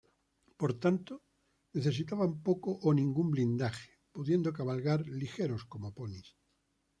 Por 0.59 0.71
tanto, 0.83 1.13
necesitaban 1.77 2.31
poco 2.47 2.69
o 2.87 2.89
ningún 2.99 3.27
blindaje, 3.33 3.91
pudiendo 4.15 4.49
cabalgar 4.57 4.99
ligeros 5.21 5.63
como 5.71 5.87
ponis. 5.97 6.27